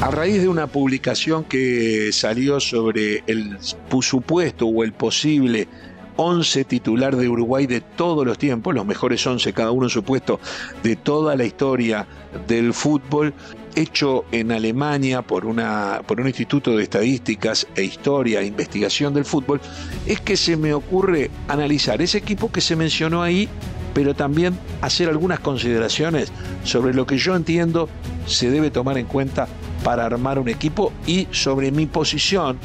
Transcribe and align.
A 0.00 0.12
raíz 0.12 0.40
de 0.40 0.48
una 0.48 0.68
publicación 0.68 1.42
que 1.42 2.10
salió 2.12 2.60
sobre 2.60 3.24
el 3.26 3.58
supuesto 4.00 4.66
o 4.66 4.84
el 4.84 4.92
posible 4.92 5.66
11 6.14 6.64
titular 6.64 7.16
de 7.16 7.28
Uruguay 7.28 7.66
de 7.66 7.80
todos 7.80 8.24
los 8.24 8.38
tiempos, 8.38 8.76
los 8.76 8.86
mejores 8.86 9.26
11, 9.26 9.52
cada 9.52 9.72
uno 9.72 9.86
en 9.86 9.90
su 9.90 10.04
puesto, 10.04 10.38
de 10.84 10.94
toda 10.94 11.34
la 11.34 11.44
historia 11.44 12.06
del 12.46 12.74
fútbol, 12.74 13.34
hecho 13.74 14.24
en 14.30 14.52
Alemania 14.52 15.22
por, 15.22 15.44
una, 15.44 16.02
por 16.06 16.20
un 16.20 16.28
instituto 16.28 16.76
de 16.76 16.84
estadísticas 16.84 17.66
e 17.74 17.82
historia 17.82 18.40
e 18.40 18.46
investigación 18.46 19.12
del 19.14 19.24
fútbol, 19.24 19.60
es 20.06 20.20
que 20.20 20.36
se 20.36 20.56
me 20.56 20.74
ocurre 20.74 21.28
analizar 21.48 22.00
ese 22.02 22.18
equipo 22.18 22.52
que 22.52 22.60
se 22.60 22.76
mencionó 22.76 23.20
ahí, 23.20 23.48
pero 23.94 24.14
también 24.14 24.56
hacer 24.80 25.08
algunas 25.08 25.40
consideraciones 25.40 26.30
sobre 26.62 26.94
lo 26.94 27.04
que 27.04 27.18
yo 27.18 27.34
entiendo 27.34 27.88
se 28.26 28.48
debe 28.48 28.70
tomar 28.70 28.96
en 28.96 29.06
cuenta 29.06 29.48
para 29.82 30.04
armar 30.04 30.38
un 30.38 30.48
equipo 30.48 30.92
y 31.06 31.28
sobre 31.30 31.70
mi 31.70 31.86
posición 31.86 32.58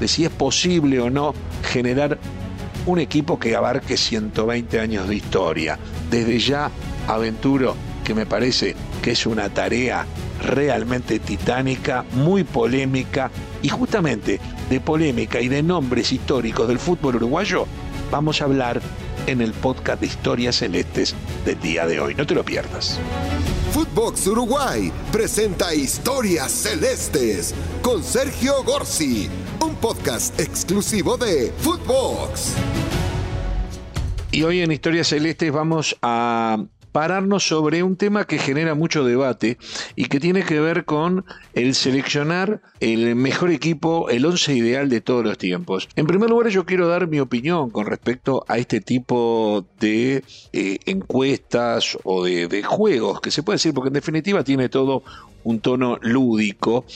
de 0.00 0.08
si 0.08 0.24
es 0.24 0.30
posible 0.30 1.00
o 1.00 1.10
no 1.10 1.34
generar 1.62 2.18
un 2.86 2.98
equipo 2.98 3.38
que 3.38 3.56
abarque 3.56 3.96
120 3.96 4.80
años 4.80 5.08
de 5.08 5.16
historia. 5.16 5.78
Desde 6.10 6.38
ya 6.38 6.70
aventuro 7.08 7.74
que 8.04 8.14
me 8.14 8.26
parece 8.26 8.76
que 9.02 9.12
es 9.12 9.26
una 9.26 9.48
tarea 9.48 10.06
realmente 10.42 11.18
titánica, 11.18 12.04
muy 12.12 12.44
polémica 12.44 13.30
y 13.62 13.68
justamente 13.68 14.38
de 14.70 14.80
polémica 14.80 15.40
y 15.40 15.48
de 15.48 15.62
nombres 15.62 16.12
históricos 16.12 16.68
del 16.68 16.78
fútbol 16.78 17.16
uruguayo 17.16 17.66
vamos 18.10 18.40
a 18.40 18.44
hablar 18.44 18.80
en 19.26 19.40
el 19.40 19.52
podcast 19.52 20.00
de 20.00 20.06
Historias 20.06 20.56
Celestes 20.56 21.14
del 21.44 21.60
día 21.60 21.86
de 21.86 22.00
hoy. 22.00 22.14
No 22.14 22.26
te 22.26 22.34
lo 22.34 22.44
pierdas. 22.44 23.00
Footbox 23.76 24.26
Uruguay 24.28 24.90
presenta 25.12 25.74
Historias 25.74 26.50
Celestes 26.50 27.54
con 27.82 28.02
Sergio 28.02 28.64
Gorsi, 28.64 29.28
un 29.60 29.74
podcast 29.74 30.40
exclusivo 30.40 31.18
de 31.18 31.52
Footbox. 31.58 32.54
Y 34.32 34.44
hoy 34.44 34.62
en 34.62 34.72
Historias 34.72 35.08
Celestes 35.08 35.52
vamos 35.52 35.94
a 36.00 36.56
pararnos 36.96 37.46
sobre 37.46 37.82
un 37.82 37.96
tema 37.96 38.24
que 38.24 38.38
genera 38.38 38.74
mucho 38.74 39.04
debate 39.04 39.58
y 39.96 40.06
que 40.06 40.18
tiene 40.18 40.44
que 40.44 40.60
ver 40.60 40.86
con 40.86 41.26
el 41.52 41.74
seleccionar 41.74 42.62
el 42.80 43.14
mejor 43.16 43.50
equipo, 43.50 44.08
el 44.08 44.24
once 44.24 44.54
ideal 44.54 44.88
de 44.88 45.02
todos 45.02 45.22
los 45.22 45.36
tiempos. 45.36 45.90
En 45.94 46.06
primer 46.06 46.30
lugar, 46.30 46.48
yo 46.48 46.64
quiero 46.64 46.88
dar 46.88 47.06
mi 47.06 47.20
opinión 47.20 47.68
con 47.68 47.84
respecto 47.84 48.46
a 48.48 48.56
este 48.56 48.80
tipo 48.80 49.66
de 49.78 50.24
eh, 50.54 50.78
encuestas 50.86 51.98
o 52.02 52.24
de, 52.24 52.48
de 52.48 52.62
juegos, 52.62 53.20
que 53.20 53.30
se 53.30 53.42
puede 53.42 53.56
decir, 53.56 53.74
porque 53.74 53.88
en 53.88 53.92
definitiva 53.92 54.42
tiene 54.42 54.70
todo 54.70 55.02
un 55.44 55.60
tono 55.60 55.98
lúdico 56.00 56.86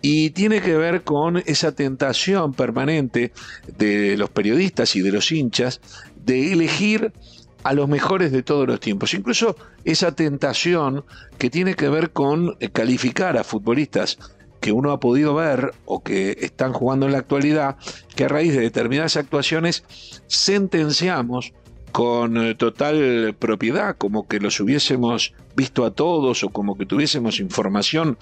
y 0.00 0.30
tiene 0.30 0.62
que 0.62 0.74
ver 0.74 1.04
con 1.04 1.36
esa 1.36 1.72
tentación 1.72 2.54
permanente 2.54 3.32
de 3.76 4.16
los 4.16 4.30
periodistas 4.30 4.96
y 4.96 5.02
de 5.02 5.12
los 5.12 5.30
hinchas 5.30 5.82
de 6.24 6.54
elegir 6.54 7.12
a 7.62 7.72
los 7.72 7.88
mejores 7.88 8.32
de 8.32 8.42
todos 8.42 8.66
los 8.66 8.80
tiempos. 8.80 9.14
Incluso 9.14 9.56
esa 9.84 10.12
tentación 10.12 11.04
que 11.38 11.50
tiene 11.50 11.74
que 11.74 11.88
ver 11.88 12.10
con 12.10 12.56
eh, 12.60 12.70
calificar 12.70 13.36
a 13.36 13.44
futbolistas 13.44 14.18
que 14.60 14.72
uno 14.72 14.92
ha 14.92 15.00
podido 15.00 15.34
ver 15.34 15.72
o 15.86 16.02
que 16.02 16.36
están 16.40 16.72
jugando 16.72 17.06
en 17.06 17.12
la 17.12 17.18
actualidad, 17.18 17.76
que 18.14 18.24
a 18.24 18.28
raíz 18.28 18.52
de 18.52 18.60
determinadas 18.60 19.16
actuaciones 19.16 19.84
sentenciamos 20.26 21.54
con 21.92 22.36
eh, 22.36 22.54
total 22.54 23.34
propiedad, 23.38 23.96
como 23.96 24.28
que 24.28 24.38
los 24.38 24.60
hubiésemos 24.60 25.34
visto 25.56 25.84
a 25.84 25.90
todos 25.90 26.44
o 26.44 26.50
como 26.50 26.76
que 26.76 26.86
tuviésemos 26.86 27.40
información 27.40 28.18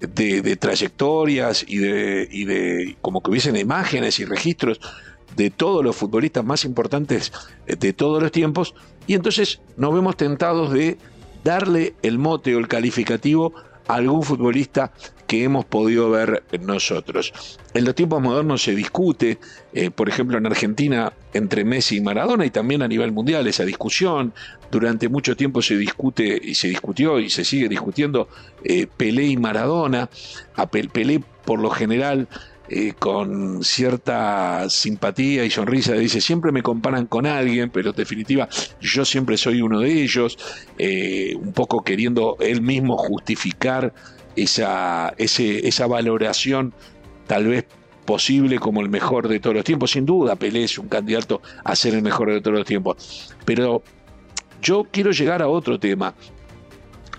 de, 0.00 0.56
trayectorias 0.56 1.64
y 1.66 1.78
de, 1.78 2.28
y 2.30 2.44
de 2.44 2.96
como 3.00 3.22
que 3.22 3.30
hubiesen 3.30 3.56
imágenes 3.56 4.18
y 4.18 4.24
registros 4.24 4.80
de 5.36 5.50
todos 5.50 5.84
los 5.84 5.96
futbolistas 5.96 6.44
más 6.44 6.64
importantes 6.64 7.32
eh, 7.66 7.76
de 7.76 7.92
todos 7.92 8.22
los 8.22 8.32
tiempos, 8.32 8.74
y 9.06 9.14
entonces 9.14 9.60
nos 9.76 9.94
vemos 9.94 10.16
tentados 10.16 10.72
de 10.72 10.98
darle 11.44 11.94
el 12.02 12.18
mote 12.18 12.54
o 12.54 12.58
el 12.58 12.68
calificativo 12.68 13.52
a 13.88 13.94
algún 13.94 14.22
futbolista 14.22 14.92
que 15.32 15.44
hemos 15.44 15.64
podido 15.64 16.10
ver 16.10 16.44
nosotros. 16.60 17.58
En 17.72 17.86
los 17.86 17.94
tiempos 17.94 18.20
modernos 18.20 18.62
se 18.62 18.74
discute, 18.74 19.38
eh, 19.72 19.90
por 19.90 20.10
ejemplo 20.10 20.36
en 20.36 20.44
Argentina, 20.44 21.14
entre 21.32 21.64
Messi 21.64 21.96
y 21.96 22.00
Maradona 22.02 22.44
y 22.44 22.50
también 22.50 22.82
a 22.82 22.88
nivel 22.88 23.12
mundial 23.12 23.46
esa 23.46 23.64
discusión. 23.64 24.34
Durante 24.70 25.08
mucho 25.08 25.34
tiempo 25.34 25.62
se 25.62 25.78
discute 25.78 26.38
y 26.42 26.54
se 26.54 26.68
discutió 26.68 27.18
y 27.18 27.30
se 27.30 27.46
sigue 27.46 27.68
discutiendo 27.68 28.28
eh, 28.62 28.86
Pelé 28.94 29.24
y 29.24 29.38
Maradona. 29.38 30.10
A 30.54 30.66
Pelé 30.66 31.24
por 31.46 31.60
lo 31.60 31.70
general 31.70 32.28
con 32.98 33.62
cierta 33.64 34.68
simpatía 34.70 35.44
y 35.44 35.50
sonrisa, 35.50 35.94
dice, 35.94 36.20
siempre 36.20 36.52
me 36.52 36.62
comparan 36.62 37.06
con 37.06 37.26
alguien, 37.26 37.70
pero 37.70 37.90
en 37.90 37.96
definitiva 37.96 38.48
yo 38.80 39.04
siempre 39.04 39.36
soy 39.36 39.60
uno 39.62 39.80
de 39.80 40.02
ellos, 40.02 40.38
eh, 40.78 41.34
un 41.36 41.52
poco 41.52 41.82
queriendo 41.82 42.36
él 42.40 42.62
mismo 42.62 42.96
justificar 42.96 43.92
esa, 44.36 45.14
esa 45.18 45.86
valoración 45.86 46.72
tal 47.26 47.46
vez 47.46 47.66
posible 48.04 48.58
como 48.58 48.80
el 48.80 48.88
mejor 48.88 49.28
de 49.28 49.40
todos 49.40 49.56
los 49.56 49.64
tiempos. 49.64 49.92
Sin 49.92 50.06
duda, 50.06 50.36
Pelé 50.36 50.64
es 50.64 50.78
un 50.78 50.88
candidato 50.88 51.40
a 51.64 51.76
ser 51.76 51.94
el 51.94 52.02
mejor 52.02 52.32
de 52.32 52.40
todos 52.40 52.58
los 52.58 52.66
tiempos. 52.66 53.34
Pero 53.44 53.82
yo 54.60 54.86
quiero 54.90 55.10
llegar 55.10 55.42
a 55.42 55.48
otro 55.48 55.78
tema. 55.78 56.14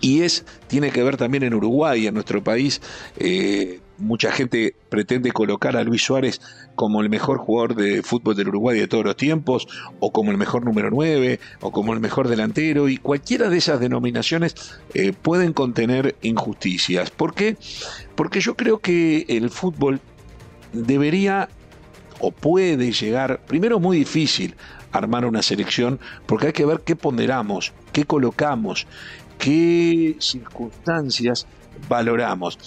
Y 0.02 0.22
es, 0.22 0.46
tiene 0.68 0.92
que 0.92 1.02
ver 1.02 1.16
también 1.16 1.44
en 1.44 1.54
Uruguay, 1.54 2.08
en 2.08 2.14
nuestro 2.14 2.44
país, 2.44 2.82
eh, 3.18 3.80
mucha 3.98 4.32
gente 4.32 4.76
pretende 4.90 5.32
colocar 5.32 5.78
a 5.78 5.84
Luis 5.84 6.04
Suárez 6.04 6.42
como 6.76 7.02
el 7.02 7.10
mejor 7.10 7.38
jugador 7.38 7.76
de 7.76 8.02
fútbol 8.02 8.36
del 8.36 8.50
Uruguay 8.50 8.80
de 8.80 8.88
todos 8.88 9.06
los 9.06 9.16
tiempos, 9.16 9.68
o 10.00 10.12
como 10.12 10.32
el 10.32 10.38
mejor 10.38 10.66
número 10.66 10.90
9, 10.90 11.40
o 11.62 11.72
como 11.72 11.94
el 11.94 12.00
mejor 12.00 12.28
delantero, 12.28 12.90
y 12.90 12.98
cualquiera 12.98 13.50
de 13.50 13.58
esas 13.58 13.80
denominaciones 13.80 14.56
eh, 14.94 15.14
pueden 15.14 15.54
contener 15.54 16.16
injusticias. 16.22 17.12
¿Por 17.12 17.34
qué? 17.34 17.58
Porque 18.16 18.40
yo 18.40 18.56
creo 18.56 18.80
que 18.80 19.26
el 19.30 19.50
fútbol 19.50 20.00
debería 20.72 21.50
o 22.20 22.32
puede 22.32 22.92
llegar, 22.92 23.42
primero 23.48 23.80
muy 23.80 23.98
difícil 23.98 24.56
armar 24.92 25.26
una 25.26 25.42
selección, 25.42 26.00
porque 26.26 26.48
hay 26.48 26.54
que 26.54 26.66
ver 26.66 26.82
qué 26.86 26.96
ponderamos, 26.96 27.74
qué 27.92 28.06
colocamos, 28.06 28.88
qué 29.40 30.16
circunstancias 30.20 31.48
valoramos. 31.90 32.58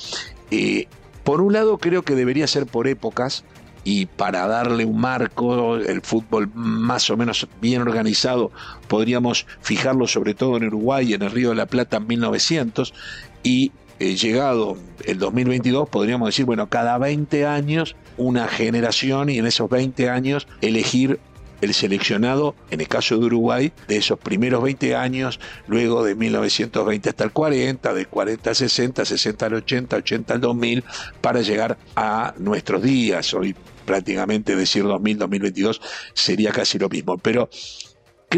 Eh, 0.50 0.86
por 1.26 1.40
un 1.40 1.52
lado, 1.52 1.78
creo 1.78 2.02
que 2.02 2.14
debería 2.14 2.46
ser 2.46 2.66
por 2.66 2.86
épocas 2.86 3.42
y 3.82 4.06
para 4.06 4.46
darle 4.46 4.84
un 4.84 5.00
marco, 5.00 5.74
el 5.74 6.00
fútbol 6.00 6.48
más 6.54 7.10
o 7.10 7.16
menos 7.16 7.48
bien 7.60 7.82
organizado, 7.82 8.52
podríamos 8.86 9.44
fijarlo 9.60 10.06
sobre 10.06 10.34
todo 10.34 10.56
en 10.56 10.68
Uruguay, 10.68 11.14
en 11.14 11.22
el 11.22 11.32
Río 11.32 11.48
de 11.48 11.56
la 11.56 11.66
Plata 11.66 11.96
en 11.96 12.06
1900 12.06 12.94
y 13.42 13.72
eh, 13.98 14.14
llegado 14.14 14.76
el 15.04 15.18
2022 15.18 15.88
podríamos 15.88 16.28
decir, 16.28 16.44
bueno, 16.44 16.68
cada 16.68 16.96
20 16.96 17.44
años 17.44 17.96
una 18.16 18.46
generación 18.46 19.28
y 19.28 19.38
en 19.38 19.46
esos 19.46 19.68
20 19.68 20.08
años 20.08 20.46
elegir 20.60 21.18
el 21.60 21.74
seleccionado, 21.74 22.54
en 22.70 22.80
el 22.80 22.88
caso 22.88 23.18
de 23.18 23.26
Uruguay, 23.26 23.72
de 23.88 23.96
esos 23.96 24.18
primeros 24.18 24.62
20 24.62 24.94
años, 24.96 25.40
luego 25.66 26.04
de 26.04 26.14
1920 26.14 27.08
hasta 27.08 27.24
el 27.24 27.32
40, 27.32 27.94
de 27.94 28.06
40 28.06 28.50
al 28.50 28.56
60, 28.56 29.04
60 29.04 29.46
al 29.46 29.54
80, 29.54 29.96
80 29.96 30.34
al 30.34 30.40
2000, 30.40 30.84
para 31.20 31.40
llegar 31.40 31.78
a 31.94 32.34
nuestros 32.38 32.82
días. 32.82 33.32
Hoy 33.34 33.54
prácticamente 33.84 34.56
decir 34.56 34.82
2000, 34.82 35.18
2022 35.18 35.80
sería 36.12 36.52
casi 36.52 36.78
lo 36.78 36.88
mismo. 36.88 37.16
Pero 37.18 37.48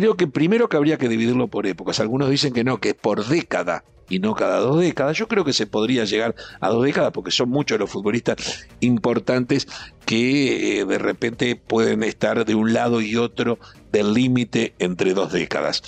creo 0.01 0.17
que 0.17 0.27
primero 0.27 0.69
que 0.69 0.77
habría 0.77 0.99
que 0.99 1.09
dividirlo 1.09 1.49
por 1.49 1.67
épocas. 1.67 2.01
Algunos 2.01 2.31
dicen 2.31 2.53
que 2.53 2.65
no, 2.65 2.79
que 2.79 2.91
es 2.91 2.95
por 2.95 3.27
década 3.27 3.85
y 4.09 4.19
no 4.21 4.35
cada 4.35 4.59
dos 4.59 4.81
décadas. 4.81 5.17
Yo 5.17 5.29
creo 5.29 5.45
que 5.45 5.53
se 5.53 5.67
podría 5.67 6.05
llegar 6.05 6.35
a 6.61 6.69
dos 6.69 6.85
décadas 6.85 7.13
porque 7.13 7.31
son 7.31 7.51
muchos 7.51 7.79
los 7.79 7.91
futbolistas 7.91 8.67
importantes 8.81 9.67
que 10.07 10.81
eh, 10.81 10.85
de 10.85 10.99
repente 10.99 11.57
pueden 11.57 12.03
estar 12.03 12.45
de 12.45 12.55
un 12.55 12.73
lado 12.73 13.01
y 13.01 13.17
otro 13.17 13.59
del 13.93 14.15
límite 14.15 14.75
entre 14.79 15.15
dos 15.15 15.33
décadas. 15.33 15.83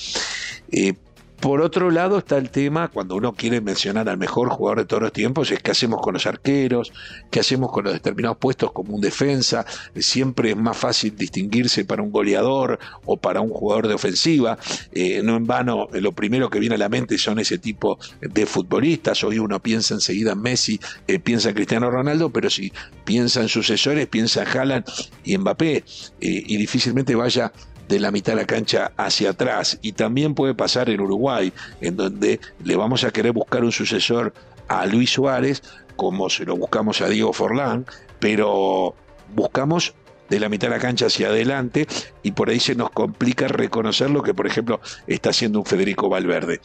Eh, 0.70 0.94
por 1.40 1.62
otro 1.62 1.90
lado 1.90 2.18
está 2.18 2.36
el 2.36 2.50
tema, 2.50 2.88
cuando 2.88 3.16
uno 3.16 3.32
quiere 3.32 3.60
mencionar 3.60 4.08
al 4.08 4.18
mejor 4.18 4.50
jugador 4.50 4.78
de 4.78 4.84
todos 4.84 5.02
los 5.02 5.12
tiempos, 5.12 5.50
es 5.50 5.62
qué 5.62 5.70
hacemos 5.70 6.00
con 6.02 6.14
los 6.14 6.26
arqueros, 6.26 6.92
qué 7.30 7.40
hacemos 7.40 7.72
con 7.72 7.84
los 7.84 7.94
determinados 7.94 8.36
puestos 8.36 8.72
como 8.72 8.94
un 8.94 9.00
defensa. 9.00 9.64
Siempre 9.96 10.50
es 10.50 10.56
más 10.56 10.76
fácil 10.76 11.16
distinguirse 11.16 11.84
para 11.84 12.02
un 12.02 12.10
goleador 12.10 12.78
o 13.06 13.16
para 13.16 13.40
un 13.40 13.50
jugador 13.50 13.88
de 13.88 13.94
ofensiva. 13.94 14.58
Eh, 14.92 15.22
no 15.22 15.36
en 15.36 15.46
vano, 15.46 15.88
lo 15.92 16.12
primero 16.12 16.50
que 16.50 16.60
viene 16.60 16.74
a 16.74 16.78
la 16.78 16.88
mente 16.88 17.16
son 17.16 17.38
ese 17.38 17.58
tipo 17.58 17.98
de 18.20 18.44
futbolistas. 18.44 19.24
Hoy 19.24 19.38
uno 19.38 19.60
piensa 19.60 19.94
enseguida 19.94 20.32
en 20.32 20.42
Messi, 20.42 20.78
eh, 21.06 21.18
piensa 21.18 21.48
en 21.48 21.54
Cristiano 21.54 21.90
Ronaldo, 21.90 22.30
pero 22.30 22.50
si 22.50 22.72
piensa 23.04 23.40
en 23.40 23.48
sucesores, 23.48 24.06
piensa 24.08 24.42
en 24.42 24.48
Haaland 24.48 24.84
y 25.24 25.38
Mbappé. 25.38 25.76
Eh, 25.76 25.82
y 26.20 26.56
difícilmente 26.58 27.14
vaya 27.14 27.52
de 27.90 27.98
la 27.98 28.10
mitad 28.10 28.32
de 28.32 28.40
la 28.40 28.46
cancha 28.46 28.92
hacia 28.96 29.30
atrás. 29.30 29.78
Y 29.82 29.92
también 29.92 30.34
puede 30.34 30.54
pasar 30.54 30.88
en 30.88 31.00
Uruguay, 31.00 31.52
en 31.80 31.96
donde 31.96 32.40
le 32.64 32.76
vamos 32.76 33.04
a 33.04 33.10
querer 33.10 33.32
buscar 33.32 33.64
un 33.64 33.72
sucesor 33.72 34.32
a 34.68 34.86
Luis 34.86 35.10
Suárez 35.10 35.62
como 35.96 36.30
se 36.30 36.46
lo 36.46 36.56
buscamos 36.56 37.02
a 37.02 37.08
Diego 37.08 37.34
Forlán, 37.34 37.84
pero 38.20 38.94
buscamos 39.34 39.92
de 40.30 40.40
la 40.40 40.48
mitad 40.48 40.68
de 40.68 40.76
la 40.76 40.80
cancha 40.80 41.06
hacia 41.06 41.28
adelante 41.28 41.86
y 42.22 42.30
por 42.30 42.48
ahí 42.48 42.60
se 42.60 42.74
nos 42.74 42.90
complica 42.90 43.48
reconocer 43.48 44.08
lo 44.08 44.22
que, 44.22 44.32
por 44.32 44.46
ejemplo, 44.46 44.80
está 45.06 45.30
haciendo 45.30 45.58
un 45.58 45.66
Federico 45.66 46.08
Valverde. 46.08 46.60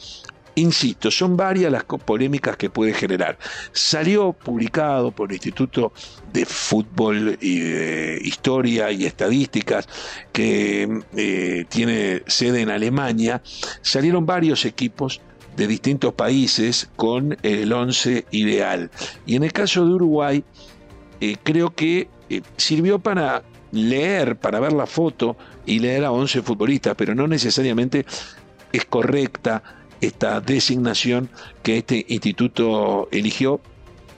Insisto, 0.58 1.10
son 1.10 1.36
varias 1.36 1.70
las 1.70 1.84
polémicas 1.84 2.56
que 2.56 2.70
puede 2.70 2.94
generar. 2.94 3.38
Salió 3.72 4.32
publicado 4.32 5.10
por 5.10 5.28
el 5.28 5.34
Instituto 5.34 5.92
de 6.32 6.46
Fútbol 6.46 7.36
y 7.42 7.60
Historia 8.26 8.90
y 8.90 9.04
Estadísticas, 9.04 9.86
que 10.32 11.02
eh, 11.14 11.66
tiene 11.68 12.22
sede 12.26 12.62
en 12.62 12.70
Alemania. 12.70 13.42
Salieron 13.82 14.24
varios 14.24 14.64
equipos 14.64 15.20
de 15.58 15.66
distintos 15.66 16.14
países 16.14 16.88
con 16.96 17.36
el 17.42 17.70
11 17.70 18.24
ideal. 18.30 18.90
Y 19.26 19.36
en 19.36 19.44
el 19.44 19.52
caso 19.52 19.84
de 19.84 19.92
Uruguay, 19.92 20.42
eh, 21.20 21.36
creo 21.42 21.74
que 21.74 22.08
eh, 22.30 22.40
sirvió 22.56 22.98
para 22.98 23.42
leer, 23.72 24.36
para 24.36 24.58
ver 24.58 24.72
la 24.72 24.86
foto 24.86 25.36
y 25.66 25.80
leer 25.80 26.06
a 26.06 26.12
11 26.12 26.40
futbolistas, 26.40 26.94
pero 26.96 27.14
no 27.14 27.28
necesariamente 27.28 28.06
es 28.72 28.86
correcta 28.86 29.62
esta 30.00 30.40
designación 30.40 31.30
que 31.62 31.78
este 31.78 32.04
instituto 32.08 33.08
eligió 33.10 33.60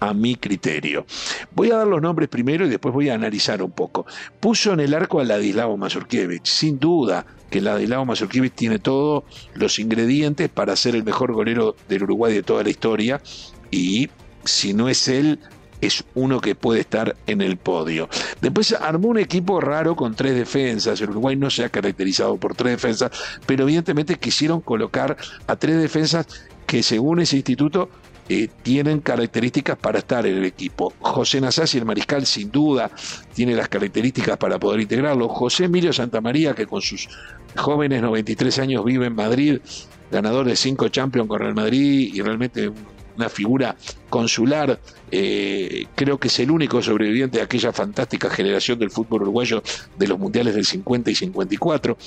a 0.00 0.14
mi 0.14 0.36
criterio. 0.36 1.06
Voy 1.52 1.70
a 1.70 1.76
dar 1.76 1.86
los 1.86 2.00
nombres 2.00 2.28
primero 2.28 2.66
y 2.66 2.68
después 2.68 2.94
voy 2.94 3.08
a 3.08 3.14
analizar 3.14 3.62
un 3.62 3.72
poco. 3.72 4.06
Puso 4.40 4.72
en 4.72 4.80
el 4.80 4.94
arco 4.94 5.20
a 5.20 5.24
Ladislao 5.24 5.76
Mazurkiewicz. 5.76 6.48
Sin 6.48 6.78
duda 6.78 7.26
que 7.50 7.60
Ladislao 7.60 8.04
Mazurkiewicz 8.04 8.54
tiene 8.54 8.78
todos 8.78 9.24
los 9.54 9.78
ingredientes 9.78 10.48
para 10.48 10.76
ser 10.76 10.94
el 10.94 11.04
mejor 11.04 11.32
golero 11.32 11.74
del 11.88 12.04
Uruguay 12.04 12.32
de 12.32 12.42
toda 12.42 12.62
la 12.62 12.70
historia 12.70 13.20
y 13.70 14.08
si 14.44 14.72
no 14.72 14.88
es 14.88 15.08
él, 15.08 15.40
es 15.80 16.04
uno 16.14 16.40
que 16.40 16.54
puede 16.54 16.80
estar 16.80 17.16
en 17.26 17.40
el 17.40 17.56
podio. 17.56 18.08
Después 18.40 18.72
armó 18.72 19.08
un 19.08 19.18
equipo 19.18 19.60
raro 19.60 19.96
con 19.96 20.14
tres 20.14 20.34
defensas. 20.34 21.00
El 21.00 21.10
Uruguay 21.10 21.36
no 21.36 21.50
se 21.50 21.64
ha 21.64 21.68
caracterizado 21.68 22.36
por 22.36 22.54
tres 22.54 22.72
defensas, 22.72 23.10
pero 23.46 23.64
evidentemente 23.64 24.16
quisieron 24.16 24.60
colocar 24.60 25.16
a 25.46 25.56
tres 25.56 25.80
defensas 25.80 26.26
que 26.66 26.82
según 26.82 27.20
ese 27.20 27.36
instituto 27.36 27.88
eh, 28.30 28.48
tienen 28.62 29.00
características 29.00 29.78
para 29.78 30.00
estar 30.00 30.26
en 30.26 30.36
el 30.36 30.44
equipo. 30.44 30.92
José 31.00 31.40
Nasasi, 31.40 31.78
el 31.78 31.86
mariscal, 31.86 32.26
sin 32.26 32.50
duda, 32.50 32.90
tiene 33.34 33.54
las 33.54 33.68
características 33.68 34.36
para 34.36 34.58
poder 34.58 34.80
integrarlo. 34.80 35.28
José 35.28 35.64
Emilio 35.64 35.94
Santamaría, 35.94 36.54
que 36.54 36.66
con 36.66 36.82
sus 36.82 37.08
jóvenes 37.56 38.02
93 38.02 38.58
años 38.58 38.84
vive 38.84 39.06
en 39.06 39.14
Madrid, 39.14 39.60
ganador 40.10 40.46
de 40.46 40.56
cinco 40.56 40.88
Champions 40.88 41.26
con 41.26 41.38
Real 41.38 41.54
Madrid 41.54 42.10
y 42.12 42.20
realmente 42.20 42.70
una 43.18 43.28
figura 43.28 43.76
consular, 44.08 44.78
eh, 45.10 45.86
creo 45.94 46.18
que 46.18 46.28
es 46.28 46.38
el 46.38 46.50
único 46.50 46.80
sobreviviente 46.80 47.38
de 47.38 47.44
aquella 47.44 47.72
fantástica 47.72 48.30
generación 48.30 48.78
del 48.78 48.90
fútbol 48.90 49.22
uruguayo 49.22 49.62
de 49.98 50.06
los 50.06 50.18
mundiales 50.18 50.54
del 50.54 50.64
50 50.64 51.10
y 51.10 51.14
54, 51.14 51.98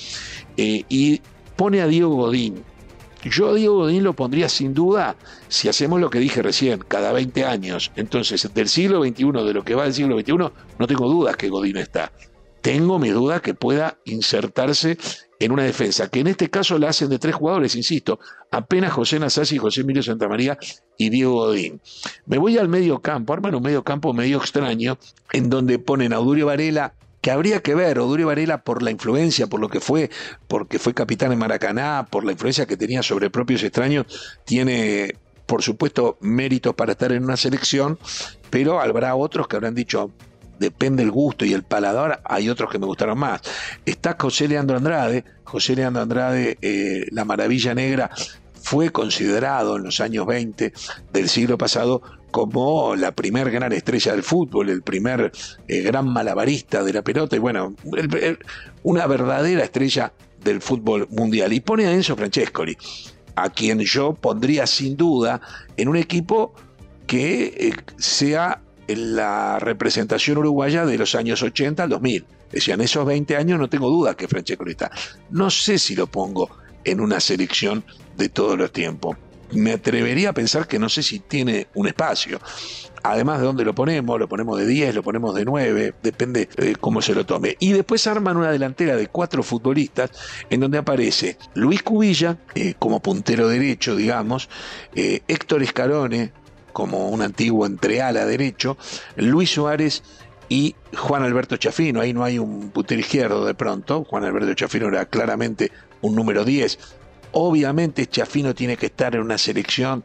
eh, 0.57 0.83
y 0.89 1.21
pone 1.55 1.81
a 1.81 1.87
Diego 1.87 2.15
Godín. 2.15 2.63
Yo 3.23 3.49
a 3.49 3.53
Diego 3.53 3.75
Godín 3.75 4.03
lo 4.03 4.13
pondría 4.13 4.49
sin 4.49 4.73
duda 4.73 5.15
si 5.47 5.69
hacemos 5.69 6.01
lo 6.01 6.09
que 6.09 6.17
dije 6.17 6.41
recién, 6.41 6.79
cada 6.87 7.11
20 7.11 7.45
años. 7.45 7.91
Entonces, 7.95 8.49
del 8.53 8.67
siglo 8.67 9.03
XXI, 9.03 9.25
de 9.45 9.53
lo 9.53 9.63
que 9.63 9.75
va 9.75 9.83
del 9.83 9.93
siglo 9.93 10.19
XXI, 10.19 10.37
no 10.79 10.87
tengo 10.87 11.07
dudas 11.07 11.35
que 11.35 11.49
Godín 11.49 11.77
está. 11.77 12.11
Tengo 12.61 12.97
mi 12.97 13.09
duda 13.09 13.39
que 13.41 13.53
pueda 13.53 13.99
insertarse 14.05 14.97
en 15.41 15.51
una 15.51 15.63
defensa, 15.63 16.07
que 16.07 16.19
en 16.19 16.27
este 16.27 16.51
caso 16.51 16.77
la 16.77 16.89
hacen 16.89 17.09
de 17.09 17.17
tres 17.17 17.33
jugadores, 17.33 17.75
insisto, 17.75 18.19
apenas 18.51 18.93
José 18.93 19.19
Nasasi, 19.19 19.57
José 19.57 19.81
Emilio 19.81 20.03
Santamaría 20.03 20.57
y 20.97 21.09
Diego 21.09 21.33
Godín. 21.33 21.81
Me 22.27 22.37
voy 22.37 22.59
al 22.59 22.69
medio 22.69 22.99
campo, 22.99 23.33
arman 23.33 23.55
un 23.55 23.63
medio 23.63 23.83
campo 23.83 24.13
medio 24.13 24.37
extraño, 24.37 24.99
en 25.33 25.49
donde 25.49 25.79
ponen 25.79 26.13
a 26.13 26.17
Audurio 26.17 26.45
Varela, 26.45 26.93
que 27.21 27.31
habría 27.31 27.61
que 27.63 27.73
ver, 27.73 27.97
Audurio 27.97 28.27
Varela 28.27 28.63
por 28.63 28.83
la 28.83 28.91
influencia, 28.91 29.47
por 29.47 29.59
lo 29.59 29.67
que 29.67 29.79
fue, 29.79 30.11
porque 30.47 30.77
fue 30.77 30.93
capitán 30.93 31.31
en 31.31 31.39
Maracaná, 31.39 32.07
por 32.11 32.23
la 32.23 32.33
influencia 32.33 32.67
que 32.67 32.77
tenía 32.77 33.01
sobre 33.01 33.31
propios 33.31 33.63
extraños, 33.63 34.05
tiene 34.45 35.15
por 35.47 35.63
supuesto 35.63 36.19
méritos 36.21 36.75
para 36.75 36.91
estar 36.91 37.11
en 37.11 37.23
una 37.23 37.35
selección, 37.35 37.97
pero 38.51 38.79
habrá 38.79 39.15
otros 39.15 39.47
que 39.47 39.55
habrán 39.55 39.73
dicho, 39.73 40.11
depende 40.61 41.03
el 41.03 41.11
gusto 41.11 41.43
y 41.43 41.53
el 41.53 41.63
paladar, 41.63 42.21
hay 42.23 42.47
otros 42.47 42.71
que 42.71 42.79
me 42.79 42.85
gustaron 42.85 43.19
más. 43.19 43.41
Está 43.85 44.15
José 44.17 44.47
Leandro 44.47 44.77
Andrade, 44.77 45.25
José 45.43 45.75
Leandro 45.75 46.03
Andrade, 46.03 46.57
eh, 46.61 47.07
La 47.11 47.25
Maravilla 47.25 47.73
Negra, 47.73 48.11
fue 48.61 48.91
considerado 48.91 49.77
en 49.77 49.83
los 49.83 49.99
años 49.99 50.25
20 50.27 50.71
del 51.11 51.29
siglo 51.29 51.57
pasado 51.57 52.01
como 52.29 52.95
la 52.95 53.11
primer 53.11 53.49
gran 53.51 53.73
estrella 53.73 54.13
del 54.13 54.23
fútbol, 54.23 54.69
el 54.69 54.83
primer 54.83 55.31
eh, 55.67 55.81
gran 55.81 56.07
malabarista 56.07 56.83
de 56.83 56.93
la 56.93 57.01
pelota 57.01 57.35
y 57.35 57.39
bueno, 57.39 57.75
una 58.83 59.07
verdadera 59.07 59.63
estrella 59.63 60.13
del 60.43 60.61
fútbol 60.61 61.07
mundial. 61.09 61.51
Y 61.51 61.59
pone 61.59 61.87
a 61.87 61.91
Enzo 61.91 62.15
Francescoli, 62.15 62.77
a 63.35 63.49
quien 63.49 63.79
yo 63.79 64.13
pondría 64.13 64.67
sin 64.67 64.95
duda 64.95 65.41
en 65.75 65.89
un 65.89 65.97
equipo 65.97 66.53
que 67.07 67.45
eh, 67.57 67.73
sea 67.97 68.61
la 68.87 69.59
representación 69.59 70.37
uruguaya 70.37 70.85
de 70.85 70.97
los 70.97 71.15
años 71.15 71.41
80 71.43 71.83
al 71.83 71.89
2000. 71.89 72.25
Decían, 72.51 72.81
esos 72.81 73.05
20 73.05 73.37
años 73.37 73.59
no 73.59 73.69
tengo 73.69 73.89
duda 73.89 74.15
que 74.15 74.27
Francesco 74.27 74.65
está. 74.67 74.91
No 75.29 75.49
sé 75.49 75.79
si 75.79 75.95
lo 75.95 76.07
pongo 76.07 76.49
en 76.83 76.99
una 76.99 77.19
selección 77.19 77.83
de 78.17 78.29
todos 78.29 78.57
los 78.57 78.71
tiempos. 78.71 79.17
Me 79.53 79.73
atrevería 79.73 80.29
a 80.29 80.33
pensar 80.33 80.67
que 80.67 80.79
no 80.79 80.87
sé 80.87 81.03
si 81.03 81.19
tiene 81.19 81.67
un 81.73 81.87
espacio. 81.87 82.39
Además 83.03 83.39
de 83.39 83.45
dónde 83.45 83.65
lo 83.65 83.73
ponemos, 83.73 84.19
lo 84.19 84.29
ponemos 84.29 84.59
de 84.59 84.67
10, 84.67 84.95
lo 84.95 85.03
ponemos 85.03 85.33
de 85.33 85.43
9, 85.43 85.95
depende 86.03 86.47
de 86.55 86.75
cómo 86.75 87.01
se 87.01 87.15
lo 87.15 87.25
tome. 87.25 87.57
Y 87.59 87.73
después 87.73 88.05
arman 88.07 88.37
una 88.37 88.51
delantera 88.51 88.95
de 88.95 89.07
cuatro 89.07 89.43
futbolistas 89.43 90.11
en 90.49 90.59
donde 90.59 90.77
aparece 90.77 91.37
Luis 91.55 91.83
Cubilla 91.83 92.37
eh, 92.53 92.75
como 92.77 93.01
puntero 93.01 93.47
derecho, 93.47 93.95
digamos, 93.95 94.49
eh, 94.95 95.21
Héctor 95.27 95.63
Escarone 95.63 96.31
como 96.71 97.09
un 97.09 97.21
antiguo 97.21 97.65
entreala 97.65 98.25
derecho, 98.25 98.77
Luis 99.15 99.51
Suárez 99.51 100.03
y 100.49 100.75
Juan 100.97 101.23
Alberto 101.23 101.57
Chafino. 101.57 102.01
Ahí 102.01 102.13
no 102.13 102.23
hay 102.23 102.37
un 102.37 102.71
puntero 102.71 102.99
izquierdo 102.99 103.45
de 103.45 103.53
pronto. 103.53 104.03
Juan 104.03 104.25
Alberto 104.25 104.53
Chafino 104.53 104.87
era 104.87 105.05
claramente 105.05 105.71
un 106.01 106.15
número 106.15 106.43
10. 106.43 106.77
Obviamente 107.33 108.07
Chafino 108.07 108.53
tiene 108.53 108.75
que 108.75 108.87
estar 108.87 109.15
en 109.15 109.21
una 109.21 109.37
selección 109.37 110.03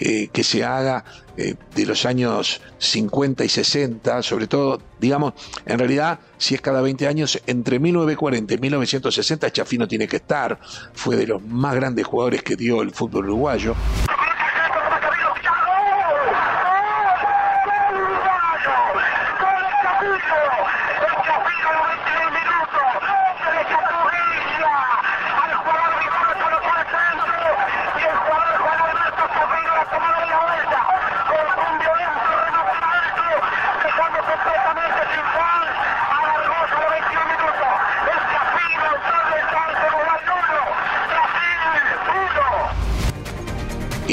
eh, 0.00 0.28
que 0.32 0.42
se 0.42 0.64
haga 0.64 1.04
eh, 1.36 1.54
de 1.76 1.86
los 1.86 2.04
años 2.04 2.60
50 2.78 3.44
y 3.44 3.48
60, 3.48 4.24
sobre 4.24 4.48
todo, 4.48 4.82
digamos, 4.98 5.34
en 5.66 5.78
realidad, 5.78 6.18
si 6.36 6.56
es 6.56 6.60
cada 6.60 6.80
20 6.80 7.06
años, 7.06 7.40
entre 7.46 7.78
1940 7.78 8.54
y 8.54 8.58
1960 8.58 9.52
Chafino 9.52 9.86
tiene 9.86 10.08
que 10.08 10.16
estar. 10.16 10.58
Fue 10.94 11.14
de 11.14 11.28
los 11.28 11.40
más 11.42 11.76
grandes 11.76 12.04
jugadores 12.04 12.42
que 12.42 12.56
dio 12.56 12.82
el 12.82 12.90
fútbol 12.90 13.26
uruguayo. 13.26 13.76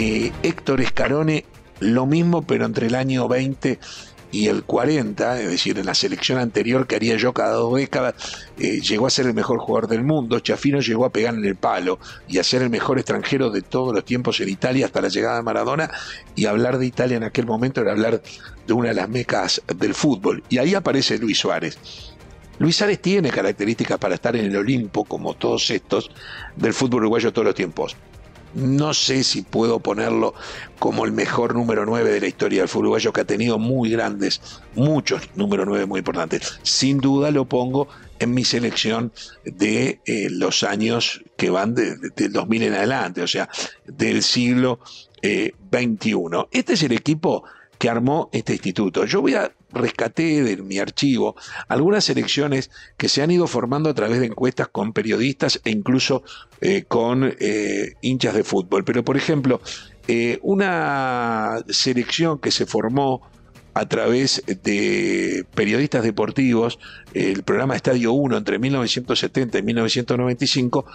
Héctor 0.02 0.82
Escarone, 0.82 1.46
lo 1.80 2.06
mismo, 2.06 2.42
pero 2.42 2.66
entre 2.66 2.88
el 2.88 2.96
año 2.96 3.28
20 3.28 3.80
y 4.32 4.48
el 4.48 4.64
40, 4.64 5.42
es 5.42 5.50
decir, 5.50 5.78
en 5.78 5.86
la 5.86 5.94
selección 5.94 6.40
anterior 6.40 6.88
que 6.88 6.96
haría 6.96 7.18
yo 7.18 7.34
cada 7.34 7.54
dos 7.54 7.76
décadas, 7.76 8.16
eh, 8.58 8.80
llegó 8.80 9.06
a 9.06 9.10
ser 9.10 9.28
el 9.28 9.34
mejor 9.34 9.60
jugador 9.60 9.90
del 9.90 10.04
mundo. 10.04 10.40
Chafino 10.40 10.80
llegó 10.80 11.06
a 11.06 11.12
pegar 11.12 11.36
en 11.36 11.46
el 11.46 11.56
palo 11.56 12.00
y 12.28 12.40
a 12.40 12.44
ser 12.44 12.62
el 12.62 12.70
mejor 12.70 12.98
extranjero 12.98 13.50
de 13.50 13.62
todos 13.62 13.94
los 13.94 14.06
tiempos 14.06 14.40
en 14.40 14.50
Italia 14.50 14.86
hasta 14.86 15.02
la 15.02 15.10
llegada 15.10 15.38
de 15.38 15.44
Maradona. 15.44 15.92
Y 16.36 16.46
hablar 16.46 16.78
de 16.78 16.86
Italia 16.86 17.18
en 17.18 17.24
aquel 17.24 17.46
momento 17.46 17.82
era 17.82 17.92
hablar 17.92 18.22
de 18.66 18.74
una 18.74 18.90
de 18.90 18.96
las 18.96 19.10
mecas 19.10 19.62
del 19.76 19.94
fútbol. 19.94 20.44
Y 20.50 20.58
ahí 20.58 20.74
aparece 20.74 21.18
Luis 21.18 21.38
Suárez. 21.38 21.78
Luis 22.58 22.78
Suárez 22.78 23.02
tiene 23.02 23.30
características 23.30 23.98
para 23.98 24.16
estar 24.16 24.36
en 24.36 24.46
el 24.46 24.56
Olimpo, 24.56 25.04
como 25.04 25.34
todos 25.34 25.70
estos, 25.70 26.10
del 26.56 26.74
fútbol 26.74 27.02
uruguayo 27.02 27.34
todos 27.34 27.46
los 27.46 27.56
tiempos. 27.56 27.98
No 28.54 28.94
sé 28.94 29.24
si 29.24 29.42
puedo 29.42 29.80
ponerlo 29.80 30.34
como 30.80 31.06
el 31.06 31.12
mejor 31.12 31.56
número 31.56 31.86
9 31.86 32.12
de 32.12 32.22
la 32.22 32.28
historia 32.28 32.62
del 32.62 32.68
fútbol 32.68 32.88
uruguayo, 32.88 33.14
que 33.14 33.22
ha 33.22 33.26
tenido 33.26 33.60
muy 33.60 33.90
grandes, 33.90 34.42
muchos 34.76 35.30
número 35.36 35.66
9 35.66 35.86
muy 35.86 36.00
importantes. 36.00 36.60
Sin 36.64 36.98
duda 37.00 37.32
lo 37.32 37.46
pongo 37.46 37.88
en 38.20 38.34
mi 38.34 38.44
selección 38.44 39.12
de 39.46 40.02
eh, 40.06 40.28
los 40.30 40.64
años 40.64 41.24
que 41.38 41.50
van 41.50 41.76
del 41.76 42.00
2000 42.16 42.64
en 42.64 42.74
adelante, 42.74 43.22
o 43.22 43.28
sea, 43.28 43.50
del 43.86 44.22
siglo 44.22 44.80
XXI. 45.22 46.12
Eh, 46.12 46.48
este 46.52 46.74
es 46.74 46.84
el 46.84 46.92
equipo 46.92 47.44
que 47.78 47.90
armó 47.90 48.30
este 48.32 48.54
instituto. 48.54 49.06
Yo 49.06 49.22
voy 49.22 49.34
a 49.34 49.52
rescaté 49.74 50.44
de 50.44 50.58
mi 50.58 50.80
archivo 50.80 51.36
algunas 51.68 52.10
elecciones 52.10 52.72
que 52.98 53.10
se 53.10 53.22
han 53.22 53.32
ido 53.32 53.48
formando 53.48 53.90
a 53.90 53.94
través 53.94 54.20
de 54.20 54.28
encuestas 54.28 54.68
con 54.68 54.94
periodistas 54.94 55.60
e 55.64 55.72
incluso 55.72 56.24
eh, 56.62 56.84
con 56.88 57.34
eh, 57.40 57.94
hinchas 58.02 58.34
de 58.34 58.44
fútbol. 58.44 58.84
Pero, 58.84 59.04
por 59.04 59.18
ejemplo, 59.18 59.62
eh, 60.08 60.40
una 60.42 61.64
selección 61.70 62.40
que 62.40 62.52
se 62.52 62.66
formó 62.66 63.22
a 63.74 63.88
través 63.88 64.44
de 64.46 65.46
periodistas 65.56 66.04
deportivos, 66.04 66.78
el 67.14 67.44
programa 67.44 67.76
Estadio 67.76 68.12
1 68.12 68.38
entre 68.38 68.60
1970 68.60 69.60
y 69.60 69.62
1995, 69.64 70.86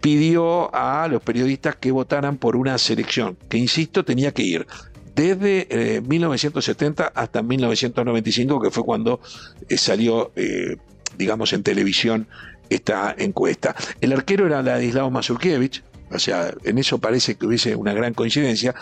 pidió 0.00 0.74
a 0.74 1.06
los 1.08 1.22
periodistas 1.22 1.76
que 1.76 1.92
votaran 1.92 2.38
por 2.38 2.56
una 2.56 2.76
selección, 2.78 3.36
que 3.48 3.58
insisto, 3.58 4.04
tenía 4.04 4.32
que 4.32 4.42
ir 4.42 4.66
desde 5.14 6.00
1970 6.02 7.04
eh, 7.04 7.10
hasta 7.14 7.42
1995, 7.42 8.60
que 8.60 8.70
fue 8.70 8.84
cuando 8.84 9.20
eh, 9.68 9.76
salió, 9.76 10.32
eh, 10.36 10.76
digamos, 11.18 11.52
en 11.52 11.62
televisión 11.62 12.28
esta 12.70 13.14
encuesta. 13.18 13.74
El 14.00 14.12
arquero 14.12 14.46
era 14.46 14.62
Ladislao 14.62 15.10
Mazurkiewicz, 15.10 15.82
o 16.10 16.18
sea, 16.18 16.52
en 16.64 16.78
eso 16.78 16.98
parece 16.98 17.36
que 17.36 17.46
hubiese 17.46 17.74
una 17.76 17.92
gran 17.92 18.14
coincidencia, 18.14 18.74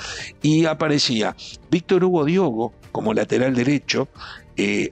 y 0.42 0.64
aparecía 0.66 1.37
Víctor 1.70 2.04
Hugo 2.04 2.25
Diogo 2.25 2.72
como 2.92 3.14
lateral 3.14 3.54
derecho, 3.54 4.08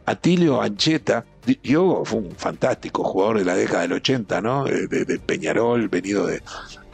Atilio 0.06 0.62
Ancheta, 0.62 1.26
Diogo 1.62 2.02
fue 2.06 2.20
un 2.20 2.30
fantástico 2.36 3.04
jugador 3.04 3.38
de 3.38 3.44
la 3.44 3.54
década 3.54 3.82
del 3.82 3.92
80, 3.92 4.40
¿no? 4.40 4.64
de 4.64 5.20
Peñarol, 5.26 5.88
venido 5.88 6.26
de, 6.26 6.40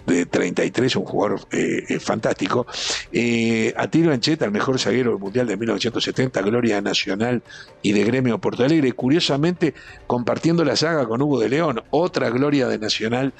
de 0.06 0.26
33, 0.26 0.96
un 0.96 1.04
jugador 1.04 1.40
eh, 1.50 1.84
eh, 1.88 1.98
fantástico. 1.98 2.66
Eh, 3.12 3.72
Atilo 3.76 4.12
Ancheta, 4.12 4.44
el 4.44 4.50
mejor 4.50 4.78
zaguero 4.78 5.10
del 5.10 5.20
Mundial 5.20 5.46
de 5.46 5.56
1970, 5.56 6.42
Gloria 6.42 6.80
Nacional 6.80 7.42
y 7.82 7.92
de 7.92 8.04
Gremio 8.04 8.38
Porto 8.38 8.64
Alegre. 8.64 8.92
Curiosamente, 8.92 9.74
compartiendo 10.06 10.64
la 10.64 10.76
saga 10.76 11.06
con 11.06 11.22
Hugo 11.22 11.40
de 11.40 11.48
León, 11.48 11.82
otra 11.90 12.30
Gloria 12.30 12.68
de 12.68 12.78
Nacional 12.78 13.32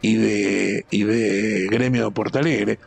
y 0.00 0.16
de, 0.16 0.86
y 0.90 1.04
de 1.04 1.68
Gremio 1.70 2.10
Porto 2.12 2.38
Alegre. 2.38 2.78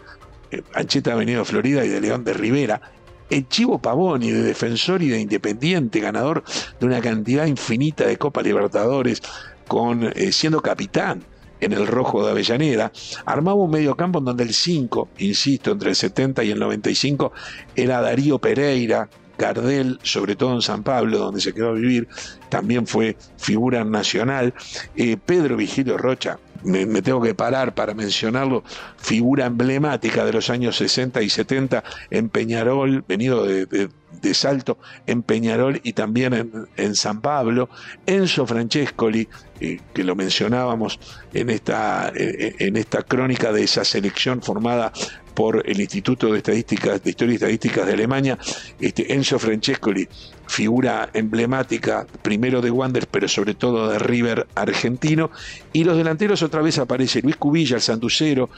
Eh, 0.51 0.61
Ancheta 0.73 1.13
ha 1.13 1.15
venido 1.15 1.39
de 1.39 1.45
Florida 1.45 1.83
y 1.83 1.89
de 1.89 2.01
León 2.01 2.23
de 2.23 2.33
Rivera. 2.33 2.81
El 3.29 3.47
Chivo 3.49 3.79
Pavoni, 3.79 4.31
de 4.31 4.43
defensor 4.43 5.01
y 5.01 5.09
de 5.09 5.19
independiente, 5.19 5.99
ganador 5.99 6.43
de 6.79 6.85
una 6.85 7.01
cantidad 7.01 7.47
infinita 7.47 8.05
de 8.05 8.17
Copa 8.17 8.43
Libertadores, 8.43 9.23
con, 9.67 10.13
siendo 10.31 10.61
capitán 10.61 11.23
en 11.65 11.73
el 11.73 11.87
rojo 11.87 12.23
de 12.23 12.31
Avellaneda, 12.31 12.91
armaba 13.25 13.57
un 13.57 13.71
mediocampo 13.71 14.19
en 14.19 14.25
donde 14.25 14.43
el 14.43 14.53
5, 14.53 15.09
insisto, 15.19 15.71
entre 15.71 15.89
el 15.89 15.95
70 15.95 16.43
y 16.43 16.51
el 16.51 16.59
95, 16.59 17.31
era 17.75 18.01
Darío 18.01 18.39
Pereira, 18.39 19.09
Gardel, 19.37 19.99
sobre 20.03 20.35
todo 20.35 20.53
en 20.53 20.61
San 20.61 20.83
Pablo, 20.83 21.17
donde 21.17 21.41
se 21.41 21.53
quedó 21.53 21.69
a 21.69 21.73
vivir, 21.73 22.07
también 22.49 22.87
fue 22.87 23.17
figura 23.37 23.83
nacional, 23.83 24.53
eh, 24.95 25.17
Pedro 25.17 25.57
Vigilio 25.57 25.97
Rocha, 25.97 26.39
me, 26.63 27.01
tengo 27.01 27.21
que 27.21 27.35
parar 27.35 27.75
para 27.75 27.93
mencionarlo, 27.93 28.63
figura 28.97 29.45
emblemática 29.45 30.25
de 30.25 30.33
los 30.33 30.49
años 30.49 30.77
60 30.77 31.21
y 31.21 31.29
70 31.29 31.83
en 32.09 32.29
Peñarol, 32.29 33.03
venido 33.07 33.45
de, 33.45 33.89
Salto, 34.33 34.77
en 35.05 35.23
Peñarol 35.23 35.79
y 35.83 35.93
también 35.93 36.67
en, 36.75 36.95
San 36.95 37.21
Pablo, 37.21 37.69
Enzo 38.05 38.45
Francescoli, 38.45 39.27
eh, 39.59 39.79
que 39.93 40.03
lo 40.03 40.15
mencionábamos 40.15 40.99
en 41.33 41.49
esta, 41.49 42.11
en 42.15 42.77
esta 42.77 43.03
crónica 43.03 43.51
de 43.51 43.63
esa 43.63 43.83
selección 43.83 44.41
formada 44.41 44.91
por 45.35 45.61
el 45.69 45.79
Instituto 45.79 46.31
de 46.31 46.37
Estadísticas, 46.37 47.03
de 47.03 47.09
Historia 47.11 47.33
y 47.33 47.35
Estadísticas 47.35 47.85
de 47.85 47.93
Alemania, 47.93 48.39
este, 48.79 49.13
Enzo 49.13 49.37
Francescoli, 49.37 50.07
figura 50.47 51.09
emblemática, 51.13 52.07
primero 52.21 52.61
de 52.61 52.71
Wander, 52.71 53.07
pero 53.07 53.27
sobre 53.27 53.53
todo 53.53 53.89
de 53.89 53.99
River 53.99 54.47
argentino, 54.55 55.29
y 55.73 55.83
los 55.83 55.97
delanteros 55.97 56.41
otra 56.41 56.61
vez 56.61 56.79
aparece 56.79 57.21
Luis 57.21 57.35
Cubilla, 57.35 57.75
el 57.75 57.81
sanducero, 57.81 58.49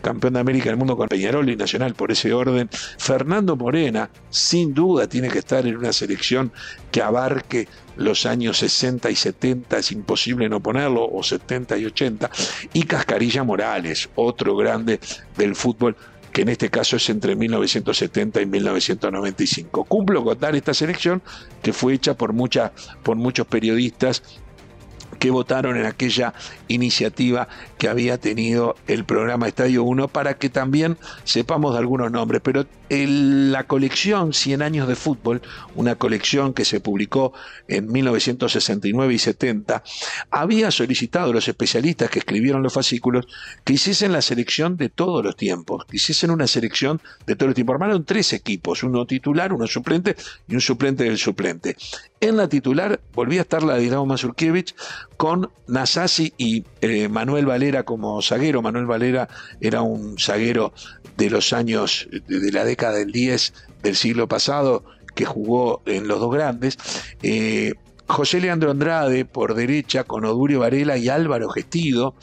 campeón 0.00 0.34
de 0.34 0.40
América 0.40 0.70
del 0.70 0.76
mundo 0.76 0.96
con 0.96 1.08
Peñarol 1.08 1.48
y 1.48 1.56
Nacional 1.56 1.94
por 1.94 2.10
ese 2.10 2.32
orden. 2.32 2.68
Fernando 2.98 3.56
Morena, 3.56 4.10
sin 4.30 4.74
duda, 4.74 5.08
tiene 5.08 5.28
que 5.28 5.38
estar 5.38 5.66
en 5.66 5.76
una 5.76 5.92
selección 5.92 6.52
que 6.90 7.02
abarque 7.02 7.68
los 7.96 8.26
años 8.26 8.58
60 8.58 9.10
y 9.10 9.16
70, 9.16 9.78
es 9.78 9.92
imposible 9.92 10.48
no 10.48 10.60
ponerlo, 10.60 11.06
o 11.06 11.22
70 11.22 11.76
y 11.78 11.86
80. 11.86 12.30
Y 12.72 12.84
Cascarilla 12.84 13.44
Morales, 13.44 14.08
otro 14.14 14.56
grande 14.56 15.00
del 15.36 15.54
fútbol 15.54 15.96
que 16.32 16.42
en 16.42 16.48
este 16.48 16.70
caso 16.70 16.96
es 16.96 17.10
entre 17.10 17.34
1970 17.34 18.40
y 18.40 18.46
1995. 18.46 19.84
Cumplo 19.84 20.24
con 20.24 20.38
dar 20.38 20.54
esta 20.54 20.74
selección 20.74 21.22
que 21.62 21.72
fue 21.72 21.94
hecha 21.94 22.14
por, 22.14 22.32
por 23.02 23.16
muchos 23.16 23.46
periodistas 23.46 24.22
que 25.20 25.30
votaron 25.30 25.76
en 25.76 25.86
aquella 25.86 26.34
iniciativa 26.66 27.46
que 27.78 27.88
había 27.88 28.18
tenido 28.18 28.74
el 28.88 29.04
programa 29.04 29.46
Estadio 29.46 29.84
1 29.84 30.08
para 30.08 30.34
que 30.34 30.48
también 30.48 30.96
sepamos 31.24 31.74
de 31.74 31.78
algunos 31.78 32.10
nombres. 32.10 32.40
Pero 32.42 32.66
la 32.88 33.64
colección 33.68 34.32
100 34.32 34.62
años 34.62 34.88
de 34.88 34.96
fútbol, 34.96 35.42
una 35.76 35.94
colección 35.94 36.54
que 36.54 36.64
se 36.64 36.80
publicó 36.80 37.32
en 37.68 37.92
1969 37.92 39.14
y 39.14 39.18
70, 39.18 39.84
había 40.30 40.70
solicitado 40.70 41.30
a 41.30 41.34
los 41.34 41.46
especialistas 41.46 42.10
que 42.10 42.20
escribieron 42.20 42.62
los 42.62 42.72
fascículos 42.72 43.26
que 43.62 43.74
hiciesen 43.74 44.12
la 44.12 44.22
selección 44.22 44.76
de 44.76 44.88
todos 44.88 45.22
los 45.22 45.36
tiempos, 45.36 45.84
que 45.84 45.98
hiciesen 45.98 46.30
una 46.30 46.46
selección 46.46 47.00
de 47.26 47.36
todos 47.36 47.48
los 47.48 47.54
tiempos. 47.54 47.74
Armaron 47.74 48.04
tres 48.04 48.32
equipos, 48.32 48.82
uno 48.82 49.06
titular, 49.06 49.52
uno 49.52 49.66
suplente 49.66 50.16
y 50.48 50.54
un 50.54 50.60
suplente 50.62 51.04
del 51.04 51.18
suplente. 51.18 51.76
En 52.22 52.36
la 52.36 52.50
titular 52.50 53.00
volvía 53.14 53.40
a 53.40 53.42
estar 53.44 53.62
la 53.62 53.76
de 53.76 53.80
Dinamo 53.80 54.04
Mazurkiewicz 54.04 54.74
con 55.16 55.50
Nasasi 55.68 56.34
y 56.36 56.64
eh, 56.82 57.08
Manuel 57.08 57.46
Valera 57.46 57.84
como 57.84 58.20
zaguero. 58.20 58.60
Manuel 58.60 58.84
Valera 58.84 59.26
era 59.62 59.80
un 59.80 60.18
zaguero 60.18 60.74
de 61.16 61.30
los 61.30 61.54
años 61.54 62.08
de 62.10 62.52
la 62.52 62.64
década 62.66 62.98
del 62.98 63.10
10 63.10 63.54
del 63.82 63.96
siglo 63.96 64.28
pasado 64.28 64.84
que 65.14 65.24
jugó 65.24 65.80
en 65.86 66.08
los 66.08 66.20
dos 66.20 66.30
grandes. 66.30 66.76
Eh, 67.22 67.72
José 68.06 68.42
Leandro 68.42 68.70
Andrade 68.70 69.24
por 69.24 69.54
derecha 69.54 70.04
con 70.04 70.26
Odurio 70.26 70.60
Varela 70.60 70.98
y 70.98 71.08
Álvaro 71.08 71.48
Gestido 71.48 72.16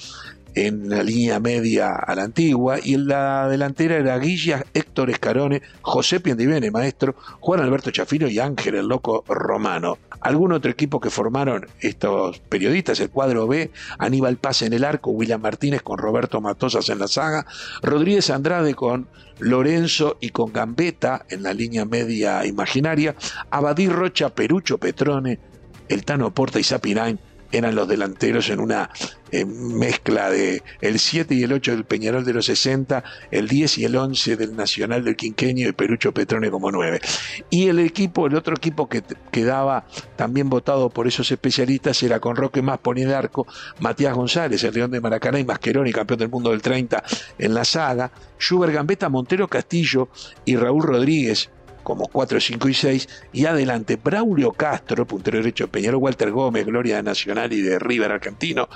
en 0.57 0.89
la 0.89 1.03
línea 1.03 1.39
media 1.39 1.93
a 1.95 2.15
la 2.15 2.23
antigua, 2.23 2.79
y 2.83 2.95
en 2.95 3.07
la 3.07 3.47
delantera 3.47 3.97
era 3.97 4.17
Guilla, 4.17 4.65
Héctor 4.73 5.11
Escarone, 5.11 5.61
José 5.81 6.19
Piendivene, 6.19 6.71
maestro, 6.71 7.15
Juan 7.39 7.59
Alberto 7.59 7.91
Chafino 7.91 8.27
y 8.27 8.39
Ángel 8.39 8.73
el 8.73 8.87
Loco 8.87 9.23
Romano. 9.27 9.99
Algún 10.19 10.53
otro 10.53 10.71
equipo 10.71 10.99
que 10.99 11.11
formaron 11.11 11.67
estos 11.79 12.39
periodistas, 12.39 12.99
el 12.99 13.11
cuadro 13.11 13.45
B, 13.45 13.69
Aníbal 13.99 14.37
Paz 14.37 14.63
en 14.63 14.73
el 14.73 14.83
arco, 14.83 15.11
William 15.11 15.41
Martínez 15.41 15.83
con 15.83 15.99
Roberto 15.99 16.41
Matosas 16.41 16.89
en 16.89 16.97
la 16.97 17.07
saga, 17.07 17.45
Rodríguez 17.83 18.31
Andrade 18.31 18.73
con 18.73 19.07
Lorenzo 19.37 20.17
y 20.19 20.29
con 20.29 20.51
Gambetta 20.51 21.27
en 21.29 21.43
la 21.43 21.53
línea 21.53 21.85
media 21.85 22.43
imaginaria, 22.47 23.15
Abadí 23.51 23.89
Rocha, 23.89 24.29
Perucho 24.29 24.79
Petrone, 24.79 25.39
el 25.87 26.03
Tano 26.03 26.33
Porta 26.33 26.59
y 26.59 26.63
Sapirain 26.63 27.19
eran 27.51 27.75
los 27.75 27.87
delanteros 27.87 28.49
en 28.49 28.59
una 28.59 28.89
eh, 29.31 29.45
mezcla 29.45 30.29
de 30.29 30.63
el 30.79 30.99
7 30.99 31.35
y 31.35 31.43
el 31.43 31.53
8 31.53 31.71
del 31.71 31.83
Peñarol 31.83 32.23
de 32.23 32.33
los 32.33 32.45
60, 32.45 33.03
el 33.31 33.47
10 33.47 33.79
y 33.79 33.85
el 33.85 33.95
11 33.95 34.37
del 34.37 34.55
Nacional 34.55 35.03
del 35.03 35.15
Quinqueño 35.15 35.67
y 35.67 35.71
Perucho 35.73 36.13
Petrone 36.13 36.49
como 36.49 36.71
9. 36.71 37.01
Y 37.49 37.67
el 37.67 37.79
equipo, 37.79 38.27
el 38.27 38.35
otro 38.35 38.55
equipo 38.55 38.87
que 38.87 39.03
quedaba 39.31 39.85
también 40.15 40.49
votado 40.49 40.89
por 40.89 41.07
esos 41.07 41.29
especialistas 41.31 42.01
era 42.03 42.19
con 42.19 42.35
Roque 42.35 42.61
Más 42.61 42.79
de 42.83 43.15
arco, 43.15 43.45
Matías 43.79 44.13
González, 44.13 44.63
el 44.63 44.73
León 44.73 44.91
de 44.91 45.01
Maracaná 45.01 45.39
y 45.39 45.45
Mascheroni, 45.45 45.91
campeón 45.91 46.19
del 46.19 46.29
mundo 46.29 46.51
del 46.51 46.61
30 46.61 47.03
en 47.37 47.53
la 47.53 47.65
saga, 47.65 48.11
Schubert 48.39 48.73
Gambetta, 48.73 49.09
Montero 49.09 49.47
Castillo 49.47 50.09
y 50.45 50.55
Raúl 50.55 50.83
Rodríguez, 50.83 51.49
como 51.87 52.09
4, 52.09 52.41
5 52.41 52.67
y 52.67 52.73
6, 52.73 53.09
y 53.31 53.45
adelante 53.45 53.95
Braulio 53.95 54.51
Castro, 54.51 55.07
puntero 55.07 55.37
derecho 55.37 55.63
de 55.63 55.67
Peñarol, 55.69 56.01
Walter 56.01 56.31
Gómez, 56.31 56.65
Gloria 56.65 57.01
Nacional 57.01 57.53
y 57.53 57.61
de 57.61 57.79
River 57.79 58.11
Argentino, 58.11 58.67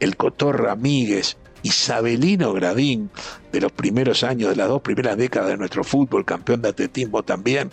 el 0.00 0.18
Cotorra 0.18 0.76
Míguez, 0.76 1.38
Isabelino 1.62 2.52
Gradín, 2.52 3.08
de 3.52 3.62
los 3.62 3.72
primeros 3.72 4.22
años, 4.22 4.50
de 4.50 4.56
las 4.56 4.68
dos 4.68 4.82
primeras 4.82 5.16
décadas 5.16 5.48
de 5.48 5.56
nuestro 5.56 5.82
fútbol, 5.82 6.26
campeón 6.26 6.60
de 6.60 6.68
atletismo 6.68 7.22
también, 7.22 7.70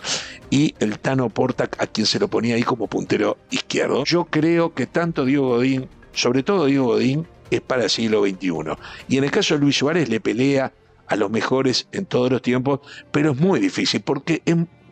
y 0.50 0.76
el 0.80 0.98
Tano 0.98 1.28
Porta, 1.28 1.70
a 1.78 1.86
quien 1.86 2.08
se 2.08 2.18
lo 2.18 2.30
ponía 2.30 2.56
ahí 2.56 2.64
como 2.64 2.88
puntero 2.88 3.38
izquierdo. 3.52 4.06
Yo 4.06 4.24
creo 4.32 4.74
que 4.74 4.88
tanto 4.88 5.26
Diego 5.26 5.50
Godín, 5.50 5.90
sobre 6.14 6.42
todo 6.42 6.68
Diego 6.68 6.86
Godín, 6.86 7.28
es 7.52 7.60
para 7.60 7.84
el 7.84 7.90
siglo 7.90 8.22
XXI. 8.22 8.78
Y 9.10 9.18
en 9.18 9.26
el 9.26 9.32
caso 9.32 9.56
de 9.56 9.60
Luis 9.60 9.76
Suárez 9.76 10.08
le 10.08 10.22
pelea 10.22 10.72
a 11.10 11.16
los 11.16 11.30
mejores 11.30 11.88
en 11.92 12.06
todos 12.06 12.32
los 12.32 12.42
tiempos, 12.42 12.80
pero 13.12 13.32
es 13.32 13.38
muy 13.40 13.60
difícil 13.60 14.02
porque 14.02 14.42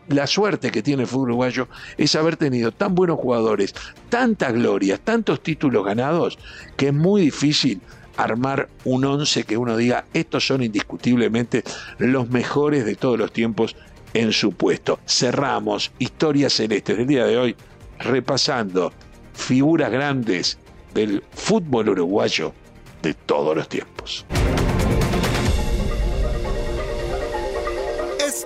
la 0.09 0.27
suerte 0.27 0.71
que 0.71 0.81
tiene 0.81 1.03
el 1.03 1.07
fútbol 1.07 1.29
uruguayo 1.29 1.67
es 1.97 2.15
haber 2.15 2.37
tenido 2.37 2.71
tan 2.71 2.95
buenos 2.95 3.19
jugadores, 3.19 3.73
tantas 4.09 4.53
glorias, 4.53 4.99
tantos 5.01 5.41
títulos 5.41 5.85
ganados, 5.85 6.37
que 6.75 6.87
es 6.87 6.93
muy 6.93 7.21
difícil 7.21 7.81
armar 8.17 8.67
un 8.83 9.05
once 9.05 9.43
que 9.43 9.57
uno 9.57 9.77
diga, 9.77 10.05
estos 10.13 10.47
son 10.47 10.63
indiscutiblemente 10.63 11.63
los 11.99 12.29
mejores 12.29 12.85
de 12.85 12.95
todos 12.95 13.17
los 13.17 13.31
tiempos 13.31 13.75
en 14.13 14.33
su 14.33 14.51
puesto. 14.53 14.99
Cerramos 15.05 15.91
Historias 15.99 16.53
Celestes 16.53 16.97
del 16.97 17.07
día 17.07 17.25
de 17.25 17.37
hoy 17.37 17.55
repasando 17.99 18.91
figuras 19.33 19.91
grandes 19.91 20.57
del 20.93 21.23
fútbol 21.31 21.89
uruguayo 21.89 22.53
de 23.03 23.13
todos 23.13 23.55
los 23.55 23.69
tiempos. 23.69 24.25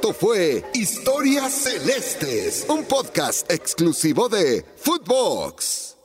Esto 0.01 0.13
fue 0.15 0.63
Historias 0.73 1.53
Celestes, 1.53 2.65
un 2.69 2.85
podcast 2.85 3.51
exclusivo 3.51 4.29
de 4.29 4.65
Footbox. 4.77 5.95